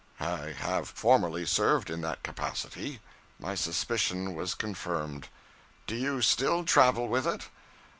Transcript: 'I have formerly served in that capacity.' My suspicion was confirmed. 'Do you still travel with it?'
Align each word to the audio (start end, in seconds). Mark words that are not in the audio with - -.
'I 0.19 0.53
have 0.57 0.89
formerly 0.89 1.45
served 1.45 1.91
in 1.91 2.01
that 2.01 2.23
capacity.' 2.23 3.01
My 3.37 3.53
suspicion 3.53 4.33
was 4.33 4.55
confirmed. 4.55 5.27
'Do 5.85 5.93
you 5.95 6.23
still 6.23 6.65
travel 6.65 7.07
with 7.07 7.27
it?' 7.27 7.47